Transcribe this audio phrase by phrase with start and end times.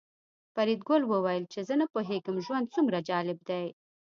[0.53, 3.65] فریدګل وویل چې زه نه پوهېږم ژوند څومره جالب دی